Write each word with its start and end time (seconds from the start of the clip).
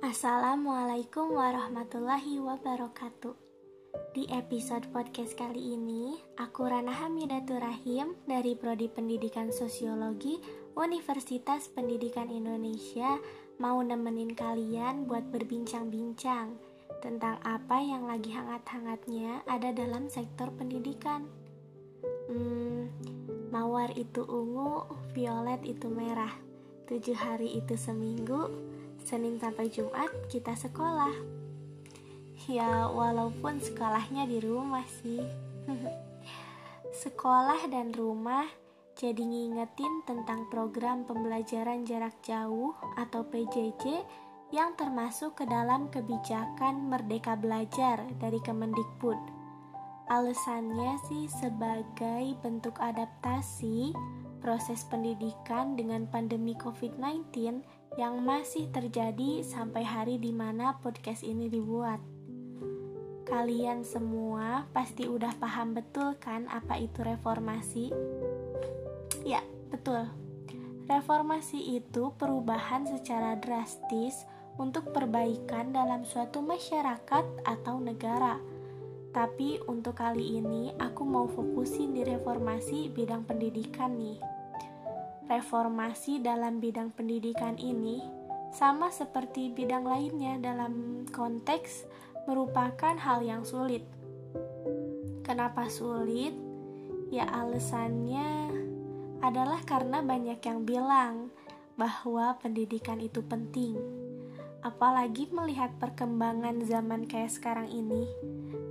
Assalamualaikum 0.00 1.36
warahmatullahi 1.36 2.40
wabarakatuh. 2.40 3.36
Di 4.16 4.24
episode 4.32 4.88
podcast 4.96 5.36
kali 5.36 5.76
ini, 5.76 6.16
aku 6.40 6.64
Rana 6.64 6.88
Hamidatur 6.88 7.60
Rahim 7.60 8.16
dari 8.24 8.56
Prodi 8.56 8.88
Pendidikan 8.88 9.52
Sosiologi 9.52 10.40
Universitas 10.72 11.68
Pendidikan 11.68 12.32
Indonesia 12.32 13.20
mau 13.60 13.76
nemenin 13.84 14.32
kalian 14.32 15.04
buat 15.04 15.28
berbincang-bincang 15.28 16.56
tentang 17.04 17.36
apa 17.44 17.84
yang 17.84 18.08
lagi 18.08 18.32
hangat-hangatnya 18.32 19.44
ada 19.44 19.68
dalam 19.68 20.08
sektor 20.08 20.48
pendidikan. 20.56 21.28
Hmm, 22.24 22.88
mawar 23.52 23.92
itu 24.00 24.24
ungu, 24.24 24.80
violet 25.12 25.60
itu 25.68 25.92
merah. 25.92 26.32
Tujuh 26.88 27.20
hari 27.20 27.60
itu 27.60 27.76
seminggu, 27.76 28.48
Senin 29.04 29.40
sampai 29.40 29.68
Jumat 29.70 30.10
kita 30.28 30.56
sekolah. 30.56 31.12
Ya, 32.48 32.88
walaupun 32.88 33.60
sekolahnya 33.60 34.26
di 34.26 34.40
rumah 34.40 34.84
sih. 35.02 35.20
sekolah 37.04 37.70
dan 37.70 37.94
rumah 37.94 38.44
jadi 39.00 39.24
ngingetin 39.24 40.04
tentang 40.04 40.44
program 40.52 41.08
pembelajaran 41.08 41.88
jarak 41.88 42.12
jauh 42.20 42.76
atau 43.00 43.24
PJJ 43.24 44.04
yang 44.52 44.76
termasuk 44.76 45.40
ke 45.40 45.48
dalam 45.48 45.88
kebijakan 45.88 46.90
Merdeka 46.90 47.38
Belajar 47.38 48.02
dari 48.20 48.36
Kemendikbud. 48.44 49.16
Alasannya 50.10 50.98
sih 51.06 51.30
sebagai 51.30 52.34
bentuk 52.42 52.76
adaptasi 52.82 53.94
proses 54.42 54.82
pendidikan 54.90 55.78
dengan 55.78 56.04
pandemi 56.10 56.52
COVID-19 56.58 57.62
yang 57.98 58.22
masih 58.22 58.70
terjadi 58.70 59.42
sampai 59.42 59.82
hari 59.82 60.14
di 60.22 60.30
mana 60.30 60.78
podcast 60.78 61.26
ini 61.26 61.50
dibuat. 61.50 61.98
Kalian 63.26 63.82
semua 63.82 64.66
pasti 64.70 65.06
udah 65.06 65.34
paham 65.38 65.74
betul 65.74 66.14
kan 66.18 66.46
apa 66.50 66.78
itu 66.78 67.02
reformasi? 67.02 67.90
Ya, 69.26 69.42
betul. 69.70 70.06
Reformasi 70.90 71.78
itu 71.78 72.10
perubahan 72.18 72.86
secara 72.86 73.38
drastis 73.38 74.26
untuk 74.58 74.90
perbaikan 74.90 75.70
dalam 75.70 76.02
suatu 76.02 76.42
masyarakat 76.42 77.24
atau 77.46 77.78
negara. 77.78 78.38
Tapi 79.10 79.62
untuk 79.66 79.98
kali 79.98 80.38
ini 80.42 80.74
aku 80.78 81.02
mau 81.02 81.26
fokusin 81.30 81.94
di 81.94 82.02
reformasi 82.06 82.90
bidang 82.90 83.26
pendidikan 83.26 83.94
nih 83.98 84.39
reformasi 85.30 86.18
dalam 86.18 86.58
bidang 86.58 86.90
pendidikan 86.90 87.54
ini 87.54 88.02
sama 88.50 88.90
seperti 88.90 89.54
bidang 89.54 89.86
lainnya 89.86 90.42
dalam 90.42 91.06
konteks 91.14 91.86
merupakan 92.26 92.98
hal 92.98 93.22
yang 93.22 93.46
sulit. 93.46 93.86
Kenapa 95.22 95.70
sulit? 95.70 96.34
Ya 97.14 97.30
alasannya 97.30 98.50
adalah 99.22 99.62
karena 99.62 100.02
banyak 100.02 100.42
yang 100.42 100.66
bilang 100.66 101.30
bahwa 101.78 102.34
pendidikan 102.42 102.98
itu 102.98 103.22
penting. 103.22 103.78
Apalagi 104.66 105.30
melihat 105.30 105.70
perkembangan 105.78 106.66
zaman 106.66 107.06
kayak 107.06 107.32
sekarang 107.32 107.70
ini, 107.70 108.04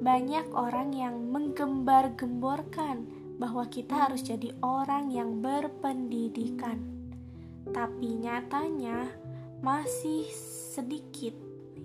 banyak 0.03 0.45
orang 0.53 0.93
yang 0.93 1.17
menggembar-gemborkan 1.33 3.18
bahwa 3.39 3.63
kita 3.71 4.05
harus 4.05 4.21
jadi 4.21 4.51
orang 4.59 5.15
yang 5.15 5.39
berpendidikan. 5.39 6.83
Tapi 7.71 8.19
nyatanya 8.19 9.07
masih 9.63 10.27
sedikit 10.75 11.33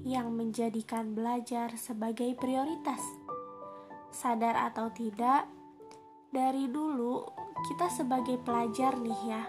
yang 0.02 0.34
menjadikan 0.34 1.14
belajar 1.14 1.72
sebagai 1.78 2.34
prioritas. 2.34 3.00
Sadar 4.10 4.58
atau 4.70 4.90
tidak, 4.90 5.46
dari 6.34 6.66
dulu 6.66 7.22
kita 7.70 7.86
sebagai 7.88 8.36
pelajar 8.42 8.98
nih 8.98 9.22
ya, 9.30 9.42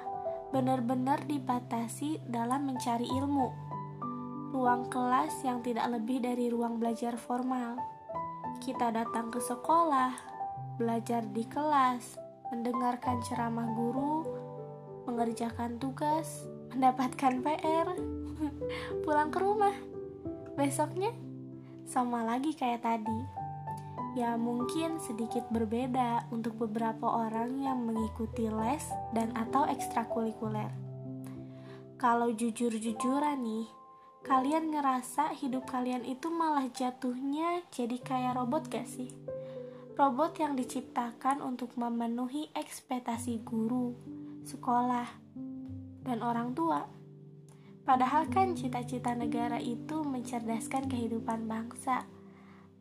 benar-benar 0.54 1.26
dibatasi 1.26 2.22
dalam 2.30 2.70
mencari 2.70 3.10
ilmu. 3.10 3.50
Ruang 4.54 4.88
kelas 4.88 5.42
yang 5.44 5.60
tidak 5.66 5.90
lebih 5.92 6.24
dari 6.24 6.48
ruang 6.48 6.78
belajar 6.80 7.18
formal. 7.20 7.76
Kita 8.64 8.94
datang 8.94 9.34
ke 9.34 9.44
sekolah, 9.44 10.35
belajar 10.76 11.24
di 11.32 11.44
kelas, 11.48 12.20
mendengarkan 12.52 13.24
ceramah 13.24 13.68
guru, 13.76 14.28
mengerjakan 15.08 15.80
tugas, 15.80 16.44
mendapatkan 16.72 17.42
PR, 17.42 17.88
pulang 19.04 19.30
ke 19.32 19.40
rumah. 19.40 19.76
Besoknya 20.56 21.12
sama 21.86 22.26
lagi 22.26 22.56
kayak 22.56 22.84
tadi. 22.84 23.20
Ya 24.16 24.40
mungkin 24.40 24.96
sedikit 25.04 25.44
berbeda 25.52 26.32
untuk 26.32 26.56
beberapa 26.56 27.04
orang 27.04 27.60
yang 27.60 27.84
mengikuti 27.84 28.48
les 28.48 28.88
dan 29.12 29.36
atau 29.36 29.68
ekstrakurikuler. 29.68 30.72
Kalau 32.00 32.32
jujur-jujuran 32.32 33.44
nih, 33.44 33.68
kalian 34.24 34.72
ngerasa 34.72 35.36
hidup 35.36 35.68
kalian 35.68 36.08
itu 36.08 36.32
malah 36.32 36.72
jatuhnya 36.72 37.68
jadi 37.76 38.00
kayak 38.00 38.40
robot 38.40 38.72
gak 38.72 38.88
sih? 38.88 39.12
Robot 39.96 40.44
yang 40.44 40.60
diciptakan 40.60 41.40
untuk 41.40 41.80
memenuhi 41.80 42.52
ekspektasi 42.52 43.48
guru, 43.48 43.96
sekolah, 44.44 45.08
dan 46.04 46.20
orang 46.20 46.52
tua. 46.52 46.84
Padahal 47.88 48.28
kan 48.28 48.60
cita-cita 48.60 49.16
negara 49.16 49.56
itu 49.56 50.04
mencerdaskan 50.04 50.92
kehidupan 50.92 51.48
bangsa. 51.48 52.04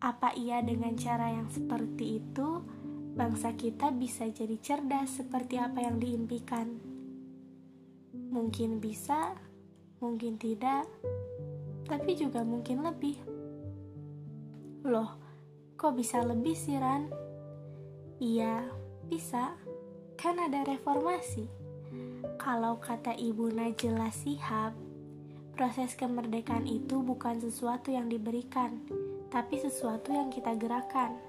Apa 0.03 0.35
iya 0.35 0.59
dengan 0.59 0.99
cara 0.99 1.31
yang 1.31 1.47
seperti 1.55 2.19
itu, 2.19 2.67
bangsa 3.15 3.55
kita 3.55 3.95
bisa 3.95 4.27
jadi 4.27 4.59
cerdas 4.59 5.23
seperti 5.23 5.55
apa 5.63 5.87
yang 5.87 6.03
diimpikan? 6.03 6.67
Mungkin 8.35 8.83
bisa, 8.83 9.39
mungkin 10.03 10.35
tidak, 10.35 10.83
tapi 11.87 12.19
juga 12.19 12.43
mungkin 12.43 12.83
lebih. 12.83 13.23
Loh, 14.83 15.24
Kok 15.85 16.01
bisa 16.01 16.25
lebih 16.25 16.57
sih, 16.57 16.81
Ran? 16.81 17.13
Iya, 18.17 18.73
bisa. 19.05 19.53
Kan 20.17 20.41
ada 20.41 20.65
reformasi. 20.65 21.45
Kalau 22.41 22.81
kata 22.81 23.13
Ibu 23.13 23.53
Najla 23.53 24.09
Sihab, 24.09 24.73
proses 25.53 25.93
kemerdekaan 25.93 26.65
itu 26.65 27.05
bukan 27.05 27.37
sesuatu 27.37 27.93
yang 27.93 28.09
diberikan, 28.09 28.81
tapi 29.29 29.61
sesuatu 29.61 30.09
yang 30.09 30.33
kita 30.33 30.57
gerakan. 30.57 31.21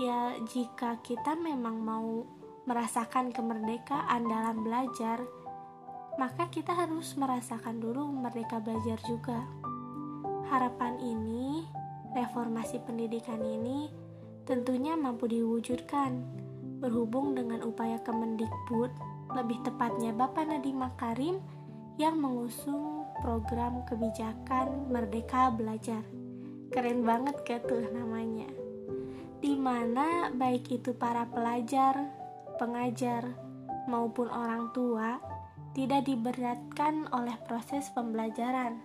Ya, 0.00 0.32
jika 0.48 1.04
kita 1.04 1.36
memang 1.36 1.76
mau 1.76 2.24
merasakan 2.64 3.36
kemerdekaan 3.36 4.32
dalam 4.32 4.64
belajar, 4.64 5.20
maka 6.16 6.48
kita 6.48 6.72
harus 6.72 7.20
merasakan 7.20 7.84
dulu 7.84 8.16
merdeka 8.16 8.64
belajar 8.64 8.96
juga. 9.04 9.44
Harapan 10.48 10.96
ini 11.04 11.81
reformasi 12.12 12.80
pendidikan 12.84 13.40
ini 13.40 13.88
tentunya 14.44 14.98
mampu 14.98 15.30
diwujudkan 15.30 16.18
berhubung 16.82 17.38
dengan 17.38 17.62
upaya 17.62 18.02
Kemendikbud, 18.02 18.90
lebih 19.38 19.62
tepatnya 19.62 20.10
Bapak 20.10 20.50
Nadiem 20.50 20.82
Makarim 20.82 21.38
yang 21.94 22.18
mengusung 22.18 23.06
program 23.22 23.86
kebijakan 23.86 24.90
Merdeka 24.90 25.54
Belajar. 25.54 26.02
Keren 26.74 27.06
banget 27.06 27.38
gak 27.46 27.70
tuh 27.70 27.86
namanya? 27.94 28.50
Di 29.38 29.54
mana 29.54 30.34
baik 30.34 30.74
itu 30.74 30.90
para 30.90 31.22
pelajar, 31.30 31.94
pengajar, 32.58 33.30
maupun 33.86 34.26
orang 34.30 34.70
tua 34.74 35.22
tidak 35.72 36.06
diberatkan 36.10 37.06
oleh 37.14 37.34
proses 37.46 37.88
pembelajaran. 37.94 38.82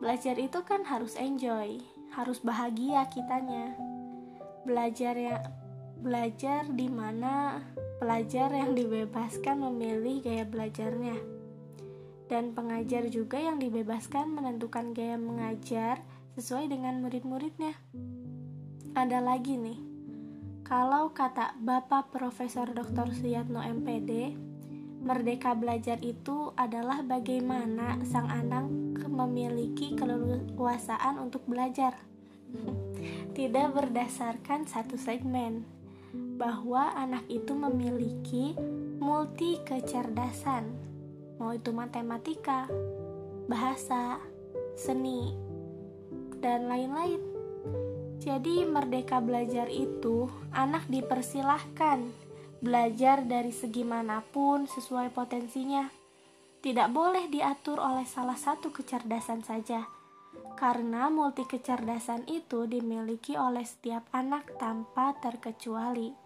Belajar 0.00 0.36
itu 0.36 0.60
kan 0.66 0.84
harus 0.84 1.16
enjoy, 1.16 1.80
harus 2.14 2.38
bahagia 2.40 3.04
kitanya 3.10 3.74
belajar 4.62 5.18
ya 5.18 5.36
belajar 5.98 6.70
di 6.70 6.86
mana 6.86 7.58
pelajar 7.98 8.54
yang 8.54 8.72
dibebaskan 8.78 9.60
memilih 9.66 10.22
gaya 10.22 10.44
belajarnya 10.46 11.16
dan 12.30 12.56
pengajar 12.56 13.10
juga 13.12 13.36
yang 13.36 13.60
dibebaskan 13.60 14.32
menentukan 14.32 14.96
gaya 14.96 15.18
mengajar 15.18 16.00
sesuai 16.38 16.70
dengan 16.70 17.02
murid-muridnya 17.02 17.74
ada 18.94 19.18
lagi 19.18 19.58
nih 19.58 19.78
kalau 20.64 21.12
kata 21.12 21.58
Bapak 21.60 22.14
Profesor 22.14 22.70
Dr. 22.72 23.12
Suyatno 23.12 23.60
MPD 23.60 24.32
Merdeka 25.04 25.52
belajar 25.52 26.00
itu 26.00 26.56
adalah 26.56 27.04
bagaimana 27.04 28.00
sang 28.08 28.24
anak 28.32 28.64
memiliki 29.04 29.92
keleluasaan 29.92 31.20
untuk 31.20 31.44
belajar. 31.44 32.00
Tidak 33.36 33.68
berdasarkan 33.76 34.64
satu 34.64 34.96
segmen, 34.96 35.68
bahwa 36.40 36.96
anak 36.96 37.28
itu 37.28 37.52
memiliki 37.52 38.56
multi 38.96 39.60
kecerdasan, 39.60 40.72
mau 41.36 41.52
itu 41.52 41.68
matematika, 41.68 42.64
bahasa, 43.44 44.16
seni, 44.72 45.36
dan 46.40 46.64
lain-lain. 46.64 47.20
Jadi, 48.24 48.64
merdeka 48.64 49.20
belajar 49.20 49.68
itu 49.68 50.32
anak 50.56 50.88
dipersilahkan 50.88 52.23
belajar 52.64 53.28
dari 53.28 53.52
segi 53.52 53.84
mana 53.84 54.24
pun 54.24 54.64
sesuai 54.64 55.12
potensinya. 55.12 55.84
Tidak 56.64 56.88
boleh 56.88 57.28
diatur 57.28 57.76
oleh 57.76 58.08
salah 58.08 58.40
satu 58.40 58.72
kecerdasan 58.72 59.44
saja, 59.44 59.84
karena 60.56 61.12
multi 61.12 61.44
kecerdasan 61.44 62.24
itu 62.24 62.64
dimiliki 62.64 63.36
oleh 63.36 63.68
setiap 63.68 64.08
anak 64.16 64.56
tanpa 64.56 65.12
terkecuali. 65.20 66.16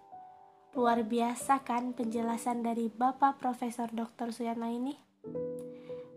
Luar 0.78 1.02
biasa 1.02 1.66
kan 1.66 1.90
penjelasan 1.90 2.62
dari 2.62 2.86
Bapak 2.86 3.42
Profesor 3.42 3.90
Dr. 3.90 4.30
Suyana 4.30 4.70
ini? 4.70 4.94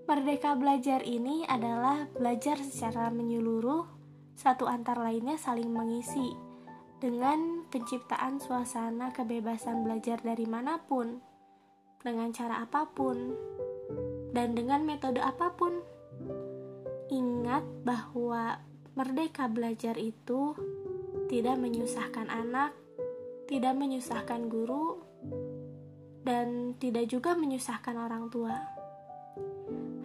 Merdeka 0.06 0.54
belajar 0.54 1.02
ini 1.02 1.50
adalah 1.50 2.06
belajar 2.14 2.62
secara 2.62 3.10
menyeluruh, 3.10 3.90
satu 4.38 4.70
antar 4.70 5.02
lainnya 5.02 5.42
saling 5.42 5.74
mengisi, 5.74 6.51
dengan 7.02 7.66
penciptaan 7.74 8.38
suasana 8.38 9.10
kebebasan 9.10 9.82
belajar 9.82 10.22
dari 10.22 10.46
mana 10.46 10.78
pun, 10.86 11.18
dengan 11.98 12.30
cara 12.30 12.62
apa 12.62 12.86
pun, 12.94 13.34
dan 14.30 14.54
dengan 14.54 14.86
metode 14.86 15.18
apa 15.18 15.50
pun. 15.58 15.82
Ingat 17.10 17.66
bahwa 17.82 18.62
merdeka 18.94 19.50
belajar 19.50 19.98
itu 19.98 20.54
tidak 21.26 21.58
menyusahkan 21.58 22.30
anak, 22.30 22.78
tidak 23.50 23.74
menyusahkan 23.74 24.46
guru, 24.46 25.02
dan 26.22 26.78
tidak 26.78 27.10
juga 27.10 27.34
menyusahkan 27.34 27.98
orang 27.98 28.30
tua. 28.30 28.54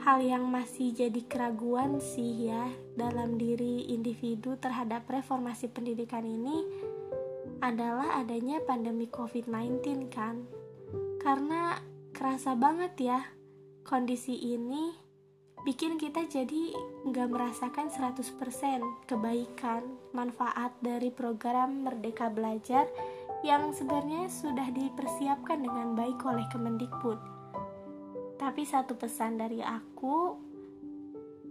Hal 0.01 0.25
yang 0.25 0.49
masih 0.49 0.97
jadi 0.97 1.21
keraguan 1.29 2.01
sih 2.01 2.49
ya 2.49 2.86
dalam 2.97 3.37
diri 3.37 3.93
individu 3.93 4.57
terhadap 4.57 5.05
reformasi 5.07 5.69
pendidikan 5.69 6.25
ini 6.25 6.65
adalah 7.61 8.21
adanya 8.21 8.59
pandemi 8.65 9.07
COVID-19 9.09 10.09
kan. 10.09 10.43
Karena 11.21 11.77
kerasa 12.17 12.57
banget 12.57 12.93
ya 12.97 13.21
kondisi 13.85 14.35
ini 14.57 14.97
bikin 15.67 15.99
kita 15.99 16.25
jadi 16.25 16.73
nggak 17.11 17.29
merasakan 17.29 17.93
100% 17.93 18.31
kebaikan, 19.11 19.83
manfaat 20.15 20.73
dari 20.81 21.11
program 21.11 21.85
Merdeka 21.85 22.31
Belajar 22.31 22.89
yang 23.45 23.75
sebenarnya 23.75 24.31
sudah 24.31 24.71
dipersiapkan 24.73 25.61
dengan 25.61 25.93
baik 25.99 26.23
oleh 26.25 26.47
Kemendikbud. 26.55 27.19
Tapi 28.37 28.63
satu 28.63 28.95
pesan 28.95 29.43
dari 29.43 29.59
aku 29.65 30.46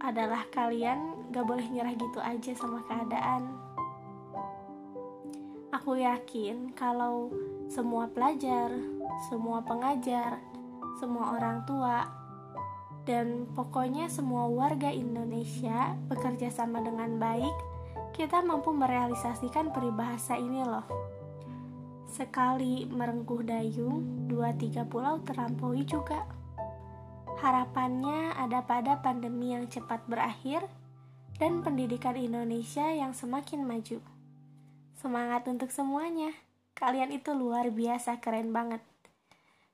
adalah 0.04 0.48
kalian 0.52 1.30
gak 1.32 1.46
boleh 1.48 1.66
nyerah 1.70 1.96
gitu 1.96 2.20
aja 2.20 2.52
sama 2.56 2.84
keadaan 2.88 3.66
Aku 5.76 6.00
yakin 6.00 6.72
kalau 6.72 7.30
semua 7.68 8.08
pelajar, 8.08 8.72
semua 9.28 9.60
pengajar, 9.60 10.40
semua 10.98 11.36
orang 11.36 11.68
tua, 11.68 12.08
dan 13.04 13.44
pokoknya 13.54 14.08
semua 14.08 14.48
warga 14.48 14.88
Indonesia 14.88 15.94
bekerja 16.08 16.48
sama 16.48 16.80
dengan 16.80 17.20
baik, 17.20 17.52
kita 18.16 18.40
mampu 18.40 18.72
merealisasikan 18.72 19.76
peribahasa 19.76 20.40
ini 20.40 20.64
loh. 20.64 20.88
Sekali 22.08 22.88
merengkuh 22.88 23.44
dayung, 23.44 24.32
dua 24.32 24.56
tiga 24.56 24.88
pulau 24.88 25.20
terlampaui 25.28 25.84
juga. 25.84 26.24
Harapannya 27.40 28.36
ada 28.40 28.64
pada 28.64 29.00
pandemi 29.04 29.52
yang 29.52 29.68
cepat 29.68 30.04
berakhir 30.08 30.64
dan 31.36 31.60
pendidikan 31.60 32.16
Indonesia 32.16 32.88
yang 32.96 33.12
semakin 33.12 33.68
maju. 33.68 34.00
Semangat 34.96 35.44
untuk 35.52 35.70
semuanya. 35.70 36.32
Kalian 36.76 37.12
itu 37.12 37.36
luar 37.36 37.72
biasa 37.72 38.24
keren 38.24 38.56
banget. 38.56 38.80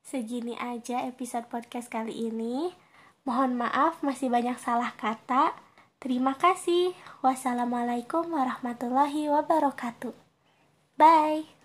Segini 0.01 0.57
aja 0.57 1.05
episode 1.05 1.45
podcast 1.49 1.89
kali 1.89 2.33
ini. 2.33 2.73
Mohon 3.21 3.65
maaf 3.65 4.01
masih 4.01 4.33
banyak 4.33 4.57
salah 4.57 4.97
kata. 4.97 5.53
Terima 6.01 6.33
kasih. 6.33 6.97
Wassalamualaikum 7.21 8.33
warahmatullahi 8.33 9.29
wabarakatuh. 9.29 10.17
Bye. 10.97 11.60